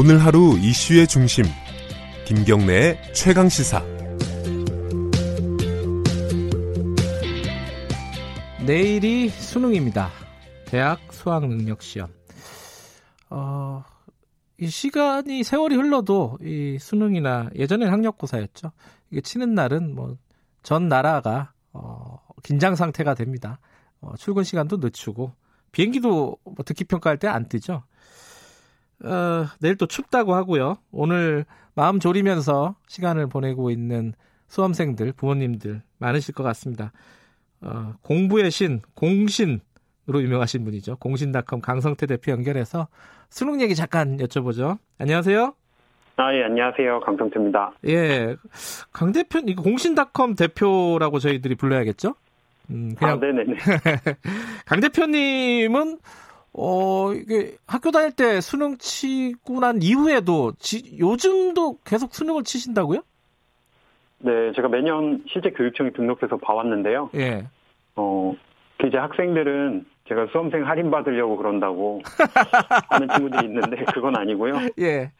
[0.00, 1.44] 오늘 하루 이슈의 중심
[2.24, 3.82] 김경래의 최강 시사
[8.64, 10.10] 내일이 수능입니다.
[10.66, 12.10] 대학 수학 능력 시험.
[13.28, 13.82] 어,
[14.58, 18.70] 이 시간이 세월이 흘러도 이 수능이나 예전엔 학력고사였죠.
[19.10, 20.16] 이게 치는 날은 뭐
[20.62, 23.58] 전 나라가 어, 긴장 상태가 됩니다.
[24.00, 25.32] 어, 출근 시간도 늦추고
[25.72, 27.82] 비행기도 뭐 듣기 평가할 때 안 뜨죠.
[29.04, 30.76] 어, 내일 또 춥다고 하고요.
[30.90, 31.44] 오늘
[31.74, 34.12] 마음 졸이면서 시간을 보내고 있는
[34.48, 36.92] 수험생들, 부모님들 많으실 것 같습니다.
[37.60, 39.60] 어, 공부의 신, 공신으로
[40.22, 40.96] 유명하신 분이죠.
[40.96, 42.88] 공신닷컴 강성태 대표 연결해서
[43.30, 44.78] 수능 얘기 잠깐 여쭤보죠.
[44.98, 45.54] 안녕하세요.
[46.16, 47.00] 아, 예, 안녕하세요.
[47.00, 47.72] 강성태입니다.
[47.86, 48.34] 예.
[48.92, 52.14] 강 대표, 이거 공신닷컴 대표라고 저희들이 불러야겠죠?
[52.70, 53.14] 음, 그냥.
[53.14, 53.54] 아, 네네네.
[54.66, 55.98] 강 대표님은,
[56.60, 63.02] 어, 이게 학교 다닐 때 수능 치고 난 이후에도 지, 요즘도 계속 수능을 치신다고요?
[64.18, 67.10] 네, 제가 매년 실제 교육청에 등록해서 봐왔는데요.
[67.14, 67.46] 예.
[67.94, 68.34] 어,
[68.78, 72.02] 그 이제 학생들은 제가 수험생 할인 받으려고 그런다고
[72.90, 74.54] 하는 친구들이 있는데 그건 아니고요.
[74.80, 75.12] 예.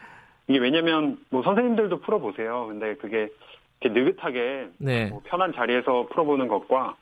[0.48, 2.66] 이게 왜냐면 뭐 선생님들도 풀어보세요.
[2.66, 3.28] 근데 그게
[3.84, 5.06] 느긋하게 네.
[5.10, 6.96] 뭐 편한 자리에서 풀어보는 것과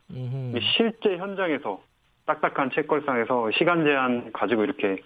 [0.77, 1.81] 실제 현장에서
[2.27, 4.99] 딱딱한 책걸상에서 시간 제한 가지고 이렇게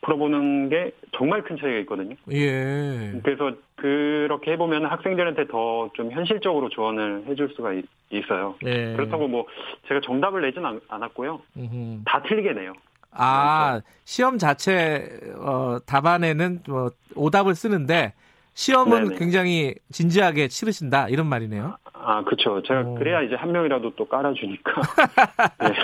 [0.00, 2.14] 풀어보는 게 정말 큰 차이가 있거든요.
[2.30, 3.12] 예.
[3.22, 7.84] 그래서 그렇게 해보면 학생들한테 더 좀 현실적으로 조언을 해줄 수가 있,
[8.30, 8.94] 어요 예.
[8.94, 9.46] 그렇다고 뭐
[9.88, 11.40] 제가 정답을 내진 않, 않았고요.
[11.56, 12.02] 음흠.
[12.06, 12.72] 다 틀리게 내요.
[13.10, 13.86] 아, 그렇죠.
[14.04, 18.14] 시험 자체 어, 답안에는 뭐 오답을 쓰는데
[18.54, 19.16] 시험은 네네.
[19.18, 21.76] 굉장히 진지하게 치르신다 이런 말이네요.
[21.92, 22.62] 아, 그렇죠.
[22.62, 22.94] 제가 오.
[22.94, 24.72] 그래야 이제 한 명이라도 또 깔아주니까.
[25.60, 25.74] 네.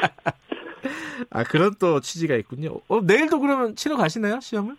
[1.30, 2.80] 아 그런 또 취지가 있군요.
[2.88, 4.76] 어, 내일도 그러면 치러 가시나요 시험을?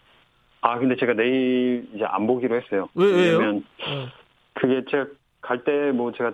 [0.62, 2.90] 아 근데 제가 내일 이제 안 보기로 했어요.
[2.96, 3.38] 왜, 왜요?
[3.38, 4.08] 왜냐면 어.
[4.54, 5.06] 그게 제가
[5.42, 6.32] 갈 때 뭐 제가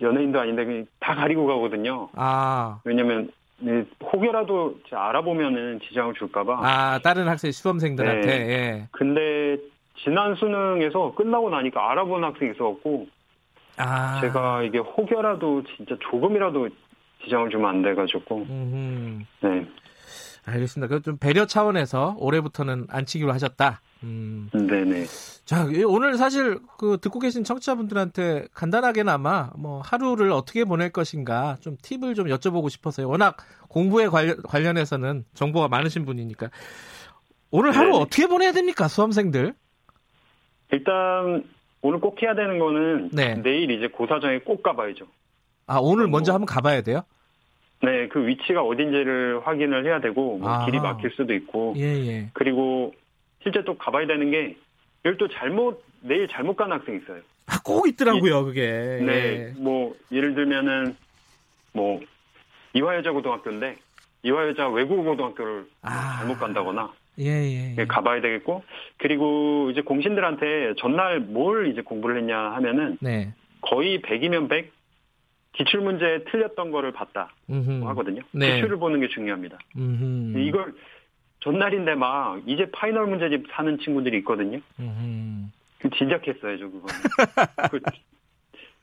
[0.00, 2.08] 연예인도 아닌데 다 가리고 가거든요.
[2.14, 3.30] 아 왜냐면
[4.12, 6.60] 혹여라도 알아보면은 지장을 줄까봐.
[6.62, 8.26] 아 다른 학생 수험생들한테.
[8.26, 8.48] 네.
[8.48, 8.88] 예.
[8.92, 9.58] 근데
[9.96, 13.08] 지난 수능에서 끝나고 나니까 알아본 학생이 있어갖고
[13.76, 14.20] 아.
[14.20, 16.68] 제가 이게 혹여라도 진짜 조금이라도
[17.24, 18.46] 지장을 주면 안 돼가지고.
[18.48, 19.24] 음흠.
[19.42, 19.66] 네.
[20.46, 20.88] 알겠습니다.
[20.94, 23.82] 그 좀 배려 차원에서 올해부터는 안 치기로 하셨다.
[24.02, 24.48] 음.
[24.52, 25.04] 네네.
[25.44, 32.14] 자, 오늘 사실 그 듣고 계신 청취자분들한테 간단하게나마 뭐 하루를 어떻게 보낼 것인가 좀 팁을
[32.14, 33.08] 좀 여쭤보고 싶어서요.
[33.08, 33.36] 워낙
[33.68, 36.50] 공부에 관련, 관련해서는 정보가 많으신 분이니까.
[37.50, 39.54] 오늘 하루 네 어떻게 보내야 됩니까, 수험생들?
[40.72, 41.44] 일단
[41.80, 43.34] 오늘 꼭 해야 되는 거는 네.
[43.42, 45.06] 내일 이제 고사장에 꼭 가봐야죠.
[45.68, 47.02] 아, 오늘 먼저 한번 가봐야 돼요?
[47.82, 50.64] 네, 그 위치가 어딘지를 확인을 해야 되고, 뭐 아.
[50.66, 52.30] 길이 막힐 수도 있고, 예, 예.
[52.32, 52.92] 그리고
[53.42, 54.56] 실제 또 가봐야 되는 게,
[55.04, 57.20] 여기 또 잘못, 내일 잘못 간 학생이 있어요.
[57.46, 58.98] 아, 꼭 있더라고요, 이, 그게.
[59.02, 59.52] 네, 예.
[59.58, 60.96] 뭐, 예를 들면은,
[61.72, 62.00] 뭐,
[62.72, 63.76] 이화여자고등학교인데,
[64.24, 66.16] 이화여자 외국어고등학교를 아.
[66.18, 67.84] 잘못 간다거나, 예, 예, 예.
[67.86, 68.64] 가봐야 되겠고,
[68.96, 73.34] 그리고 이제 공신들한테 전날 뭘 이제 공부를 했냐 하면은, 네.
[73.60, 74.77] 거의 100이면 100,
[75.52, 77.84] 기출 문제 틀렸던 거를 봤다 음흠.
[77.88, 78.22] 하거든요.
[78.32, 78.56] 네.
[78.56, 79.58] 기출을 보는 게 중요합니다.
[79.76, 80.38] 음흠.
[80.38, 80.74] 이걸
[81.40, 84.60] 전날인데 막 이제 파이널 문제집 사는 친구들이 있거든요.
[85.78, 86.86] 그 진작했어야죠 그거.
[87.70, 87.80] 그,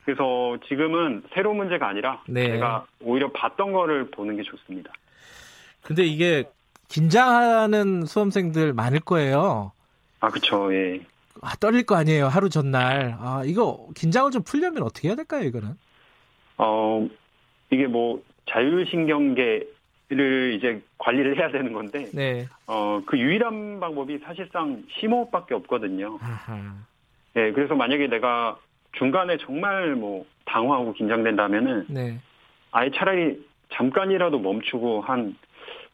[0.04, 2.46] 그래서 지금은 새로 운 문제가 아니라 네.
[2.52, 4.92] 제가 오히려 봤던 거를 보는 게 좋습니다.
[5.82, 6.44] 근데 이게
[6.88, 9.72] 긴장하는 수험생들 많을 거예요.
[10.20, 10.72] 아 그렇죠.
[10.74, 11.00] 예.
[11.42, 13.16] 아, 떨릴 거 아니에요 하루 전날.
[13.20, 15.76] 아 이거 긴장을 좀 풀려면 어떻게 해야 될까요 이거는?
[16.58, 17.06] 어,
[17.70, 19.66] 이게 뭐 자율신경계를
[20.54, 22.46] 이제 관리를 해야 되는 건데, 네.
[22.66, 26.18] 어, 그 유일한 방법이 사실상 심호흡밖에 없거든요.
[26.20, 26.74] 아하.
[27.34, 28.58] 네, 그래서 만약에 내가
[28.92, 32.18] 중간에 정말 뭐 당황하고 긴장된다면은, 네.
[32.70, 35.36] 아예 차라리 잠깐이라도 멈추고 한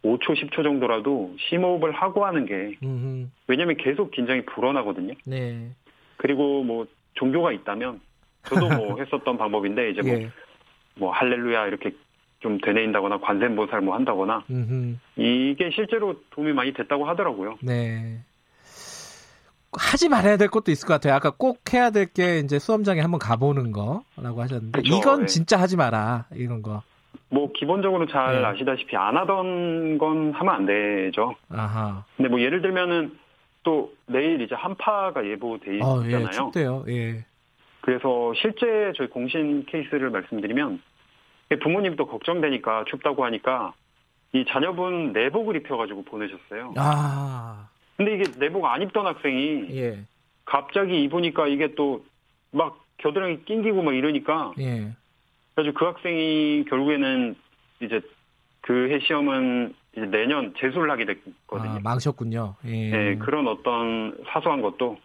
[0.05, 3.29] 5초, 10초 정도라도 심호흡을 하고 하는 게, 음흠.
[3.47, 5.15] 왜냐면 계속 긴장이 불어나거든요.
[5.26, 5.70] 네.
[6.17, 8.00] 그리고 뭐 종교가 있다면,
[8.44, 10.31] 저도 뭐 했었던 방법인데, 이제 뭐, 예.
[10.97, 11.93] 뭐 할렐루야 이렇게
[12.41, 14.97] 좀 되뇌인다거나 관세음보살 뭐 한다거나 음흠.
[15.17, 17.56] 이게 실제로 도움이 많이 됐다고 하더라고요.
[17.62, 18.21] 네.
[19.75, 21.15] 하지 말아야 될 것도 있을 것 같아요.
[21.15, 25.27] 아까 꼭 해야 될 게 이제 수험장에 한번 가보는 거라고 하셨는데 그쵸, 이건 네.
[25.27, 26.83] 진짜 하지 마라 이런 거.
[27.31, 28.44] 뭐 기본적으로 잘 네.
[28.47, 31.35] 아시다시피 안 하던 건 하면 안 되죠.
[31.49, 32.05] 아하.
[32.17, 33.17] 근데 뭐 예를 들면은
[33.62, 35.87] 또 내일 이제 한파가 예보돼 있잖아요.
[35.87, 36.85] 어, 예, 춥대요.
[36.89, 37.25] 예.
[37.82, 40.81] 그래서 실제 저희 공신 케이스를 말씀드리면
[41.62, 43.75] 부모님도 걱정되니까 춥다고 하니까
[44.32, 46.73] 이 자녀분 내복을 입혀가지고 보내셨어요.
[46.79, 47.69] 아.
[47.96, 49.99] 근데 이게 내복 안 입던 학생이 예.
[50.46, 52.02] 갑자기 입으니까 이게 또
[52.52, 54.93] 막 겨드랑이 낑기고 막 이러니까 예.
[55.55, 57.34] 그래서 그 학생이 결국에는
[57.81, 58.00] 이제
[58.61, 61.70] 그 해 시험은 이제 내년 재수를 하게 됐거든요.
[61.73, 62.55] 아, 망쳤군요.
[62.67, 62.90] 예.
[62.90, 64.99] 네, 그런 어떤 사소한 것도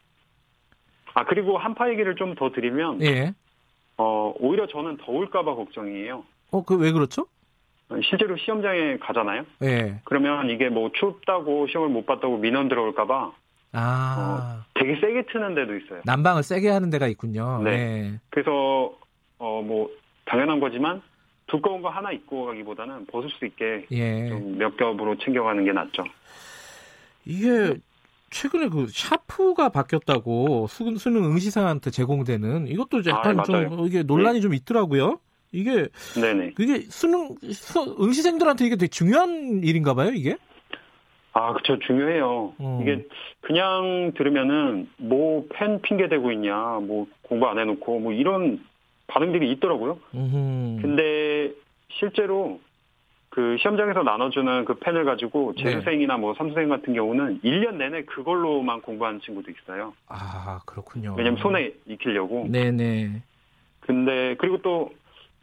[1.17, 3.33] 아 그리고 한파 얘기를 좀 더 드리면 예.
[3.97, 6.23] 어 오히려 저는 더울까봐 걱정이에요.
[6.51, 7.25] 어 그 왜 그렇죠?
[8.03, 9.43] 실제로 시험장에 가잖아요.
[9.63, 9.99] 예.
[10.03, 13.31] 그러면 이게 뭐 춥다고 시험을 못 봤다고 민원 들어올까봐
[13.73, 14.61] 아.
[14.63, 16.01] 어, 되게 세게 트는 데도 있어요.
[16.05, 17.61] 난방을 세게 하는 데가 있군요.
[17.63, 17.71] 네.
[17.71, 18.19] 네.
[18.29, 18.93] 그래서
[19.39, 19.89] 어 뭐
[20.25, 21.01] 당연한 거지만
[21.47, 24.29] 두꺼운 거 하나 입고 가기보다는 벗을 수 있게 예.
[24.29, 26.03] 좀 몇 겹으로 챙겨가는 게 낫죠.
[27.25, 27.75] 이게
[28.29, 34.41] 최근에 그 샤프가 바뀌었다고 수, 수능 응시생한테 제공되는 이것도 약간 아, 좀 이게 논란이 네.
[34.41, 35.19] 좀 있더라고요.
[35.51, 35.87] 이게
[36.19, 36.51] 네네.
[36.51, 40.37] 그게 수능 수, 응시생들한테 이게 되게 중요한 일인가 봐요, 이게?
[41.33, 42.53] 아, 그쵸 중요해요.
[42.57, 42.79] 어.
[42.81, 43.05] 이게
[43.41, 48.63] 그냥 들으면은 뭐 팬 핑계 대고 있냐, 뭐 공부 안 해놓고 뭐 이런
[49.07, 49.99] 반응들이 있더라고요.
[50.13, 50.81] 음흠.
[50.81, 51.53] 근데
[51.89, 52.59] 실제로
[53.37, 55.63] 그 시험장에서 나눠주는 그 펜을 가지고 네.
[55.63, 56.19] 재수생이나 네.
[56.19, 59.93] 뭐 삼수생 같은 경우는 1년 내내 그걸로만 공부하는 친구도 있어요.
[60.07, 61.13] 아, 그렇군요.
[61.15, 62.47] 왜냐면 손에 익히려고.
[62.49, 63.21] 네네.
[63.81, 64.91] 근데, 그리고 또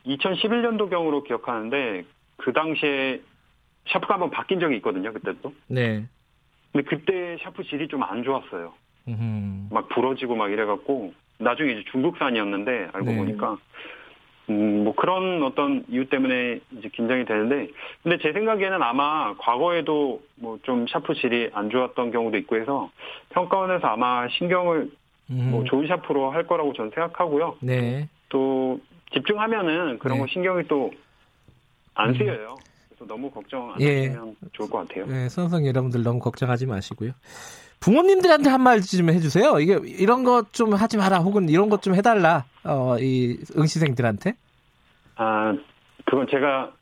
[0.07, 2.05] 2011년도경으로 기억하는데
[2.39, 3.21] 그 당시에
[3.87, 5.55] 샤프가 한번 바뀐 적이 있거든요, 그때도.
[5.69, 6.05] 네.
[6.73, 8.73] 근데 그때 샤프 질이 좀 안 좋았어요.
[9.07, 9.73] 음흠.
[9.73, 13.17] 막 부러지고 막 이래갖고 나중에 이제 중국산이었는데 알고 네.
[13.19, 13.57] 보니까
[14.51, 17.69] 음, 뭐 그런 어떤 이유 때문에 이제 긴장이 되는데,
[18.03, 22.91] 근데 제 생각에는 아마 과거에도 뭐 좀 샤프 질이 안 좋았던 경우도 있고 해서
[23.31, 24.91] 평가원에서 아마 신경을
[25.31, 25.49] 음.
[25.51, 27.57] 뭐 좋은 샤프로 할 거라고 저는 생각하고요.
[27.61, 28.09] 네.
[28.29, 28.81] 또
[29.13, 30.21] 집중하면은 그런 네.
[30.23, 30.91] 거 신경이 또
[31.95, 32.57] 안 쓰여요.
[32.89, 34.07] 그래서 너무 걱정 안 예.
[34.09, 35.07] 하시면 좋을 것 같아요.
[35.07, 37.13] 네, 선성 여러분들 너무 걱정하지 마시고요.
[37.85, 39.61] 부모님들한테 한 말씀 좀 해주세요.
[39.61, 42.45] 이게 이런 것 좀 하지 마라, 혹은 이런 것 좀 해달라.
[42.65, 44.35] 어, 이 응시생들한테.
[45.17, 45.55] 아,
[46.07, 46.73] 그건 제가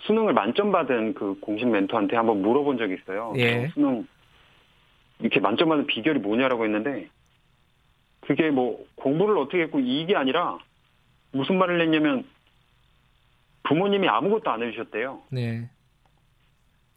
[0.00, 3.32] 수능을 만점 받은 그 공식 멘토한테 한번 물어본 적이 있어요.
[3.36, 3.68] 예.
[3.68, 4.06] 수능
[5.20, 7.08] 이렇게 만점 받은 비결이 뭐냐라고 했는데
[8.20, 10.58] 그게 뭐 공부를 어떻게 했고 이게 아니라
[11.32, 12.24] 무슨 말을 했냐면
[13.62, 15.22] 부모님이 아무것도 안 해주셨대요.
[15.30, 15.70] 네.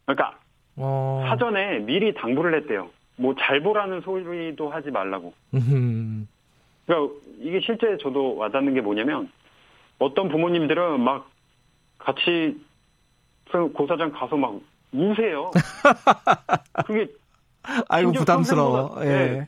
[0.06, 0.40] 그러니까
[0.76, 1.24] 어...
[1.30, 2.90] 사전에 미리 당부를 했대요.
[3.18, 5.34] 뭐 잘 보라는 소리도 하지 말라고.
[5.52, 9.30] 그러니까 이게 실제 저도 와닿는 게 뭐냐면
[10.00, 11.30] 어떤 부모님들은 막
[11.98, 12.58] 같이
[13.74, 14.60] 고사장 가서 막
[14.94, 15.52] 우세요.
[16.86, 17.08] 그게
[17.90, 18.98] 아이고 부담스러워.
[19.02, 19.06] 예.
[19.06, 19.48] 네,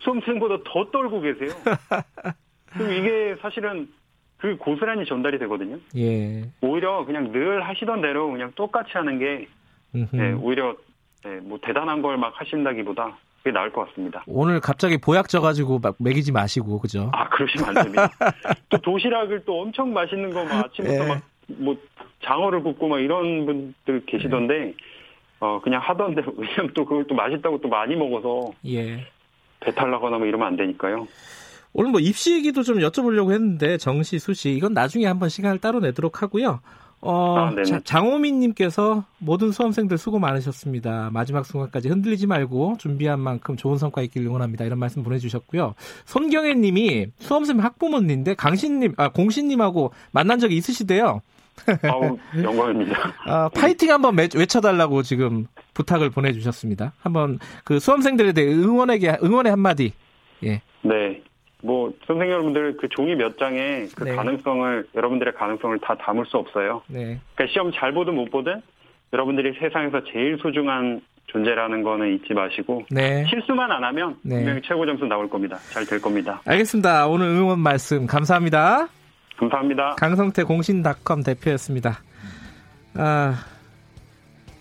[0.00, 1.50] 수험생보다 더 떨고 계세요.
[2.72, 3.88] 그럼 이게 사실은
[4.38, 5.78] 그 고스란히 전달이 되거든요.
[5.96, 6.50] 예.
[6.60, 9.48] 오히려 그냥 늘 하시던 대로 그냥 똑같이 하는 게
[9.92, 10.74] 네, 오히려
[11.24, 14.22] 네, 뭐 대단한 걸 막 하신다기보다 그게 나을 것 같습니다.
[14.26, 17.10] 오늘 갑자기 보약 져가지고 막 먹이지 마시고 그죠?
[17.12, 18.08] 아 그러시면 안 됩니다.
[18.68, 21.22] 또 도시락을 또 엄청 맛있는 거 막 아침부터 네.
[21.58, 21.76] 막뭐
[22.24, 24.74] 장어를 굽고 막 이런 분들 계시던데 네.
[25.40, 29.06] 어 그냥 하던 대로 왜냐면 또 그걸 또 맛있다고 또 많이 먹어서 예.
[29.60, 31.06] 배탈 나거나 뭐 이러면 안 되니까요.
[31.72, 36.22] 오늘 뭐 입시 얘기도 좀 여쭤보려고 했는데 정시 수시 이건 나중에 한번 시간을 따로 내도록
[36.22, 36.60] 하고요.
[37.04, 37.54] 어, 아,
[37.84, 41.10] 장호민님께서 모든 수험생들 수고 많으셨습니다.
[41.12, 44.64] 마지막 순간까지 흔들리지 말고 준비한 만큼 좋은 성과 있길 응원합니다.
[44.64, 45.74] 이런 말씀 보내주셨고요.
[46.06, 51.20] 손경애님이 수험생 학부모님인데 강신님, 아 공신님하고 만난 적이 있으시대요.
[51.82, 52.96] 아우, 영광입니다.
[53.28, 56.94] 아, 파이팅 한번 외쳐달라고 지금 부탁을 보내주셨습니다.
[57.00, 59.92] 한번 그 수험생들에 대해 응원에게 응원의 한마디.
[60.42, 60.62] 예.
[60.82, 61.22] 네.
[61.64, 64.14] 뭐 선생님 여러분들 그 종이 몇 장에 그 네.
[64.14, 66.82] 가능성을 여러분들의 가능성을 다 담을 수 없어요.
[66.88, 67.18] 네.
[67.34, 68.60] 그러니까 시험 잘 보든 못 보든
[69.12, 73.24] 여러분들이 세상에서 제일 소중한 존재라는 거는 잊지 마시고 네.
[73.30, 74.36] 실수만 안 하면 네.
[74.36, 75.56] 분명히 최고 점수 나올 겁니다.
[75.72, 76.42] 잘 될 겁니다.
[76.44, 77.06] 알겠습니다.
[77.08, 78.88] 오늘 응원 말씀 감사합니다.
[79.38, 79.94] 감사합니다.
[79.96, 81.98] 강성태 공신닷컴 대표였습니다.
[82.96, 83.34] 아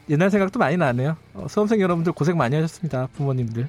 [0.09, 1.17] 옛날 생각도 많이 나네요.
[1.33, 3.07] 어, 수험생 여러분들 고생 많이 하셨습니다.
[3.13, 3.67] 부모님들.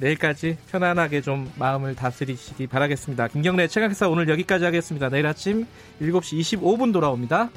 [0.00, 3.28] 내일까지 편안하게 좀 마음을 다스리시기 바라겠습니다.
[3.28, 5.08] 김경래 최강사 오늘 여기까지 하겠습니다.
[5.08, 5.66] 내일 아침
[6.00, 7.50] 7시 25분 돌아옵니다.